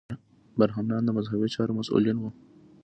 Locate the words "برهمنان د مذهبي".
0.59-1.47